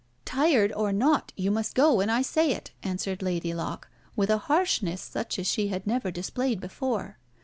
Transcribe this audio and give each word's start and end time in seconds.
"Tired 0.25 0.73
or 0.73 0.91
not, 0.91 1.31
you 1.37 1.51
must 1.51 1.75
go 1.75 1.93
when 1.93 2.09
I 2.09 2.23
say 2.23 2.53
it," 2.53 2.71
answered 2.81 3.21
Lady 3.21 3.53
Locke, 3.53 3.87
with 4.15 4.31
a 4.31 4.39
harshness 4.39 4.99
such 5.03 5.37
as 5.37 5.45
she 5.45 5.67
had 5.67 5.85
never 5.85 6.09
displayed 6.09 6.59
before. 6.59 7.19